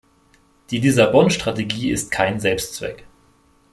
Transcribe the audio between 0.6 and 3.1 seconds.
Die Lissabon-Strategie ist kein Selbstzweck.